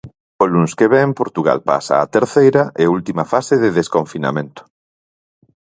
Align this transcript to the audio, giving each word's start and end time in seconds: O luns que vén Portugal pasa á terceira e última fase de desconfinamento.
O 0.43 0.45
luns 0.53 0.71
que 0.77 0.91
vén 0.93 1.09
Portugal 1.21 1.59
pasa 1.71 1.93
á 2.01 2.03
terceira 2.15 2.63
e 2.81 2.83
última 2.97 3.23
fase 3.31 3.55
de 3.63 3.69
desconfinamento. 3.79 4.61